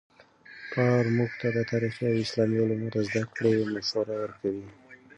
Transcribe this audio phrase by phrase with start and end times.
[0.69, 4.67] پلار موږ ته د تاریخي او اسلامي علومو د زده کړې مشوره ورکوي.